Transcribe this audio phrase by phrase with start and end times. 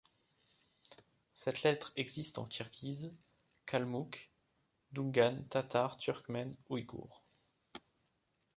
[1.31, 3.13] Cette lettre existe en kirghize,
[3.67, 4.31] kalmouk,
[4.93, 7.23] doungane, tatar, turkmène, ouïghour.